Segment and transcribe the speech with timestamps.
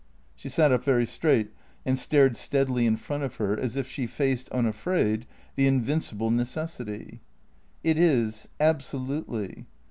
[0.35, 1.51] She sat up very straight
[1.85, 7.21] and stared steadily in front of her, as if she faced, unafraid, the invincible necessity."
[7.83, 8.47] It is.
[8.59, 9.67] Absolutely."